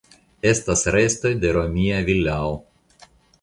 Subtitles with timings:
[0.51, 2.57] Estas restoj de romia vilao.